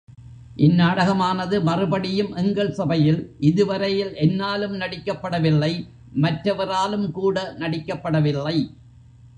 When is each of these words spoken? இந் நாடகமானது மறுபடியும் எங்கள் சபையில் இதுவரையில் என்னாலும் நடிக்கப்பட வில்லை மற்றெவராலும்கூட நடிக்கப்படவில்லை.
இந் 0.57 0.73
நாடகமானது 0.73 1.55
மறுபடியும் 1.61 2.31
எங்கள் 2.35 2.71
சபையில் 2.71 3.19
இதுவரையில் 3.39 4.11
என்னாலும் 4.15 4.75
நடிக்கப்பட 4.75 5.41
வில்லை 5.41 5.73
மற்றெவராலும்கூட 6.21 7.37
நடிக்கப்படவில்லை. 7.59 8.57